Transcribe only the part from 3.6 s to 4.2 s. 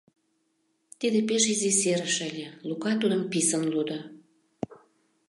лудо: